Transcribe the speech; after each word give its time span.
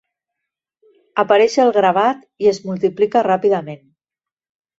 Apareix 1.23 1.57
el 1.65 1.73
gravat 1.75 2.25
i 2.45 2.49
es 2.53 2.61
multiplica 2.71 3.25
ràpidament. 3.29 3.87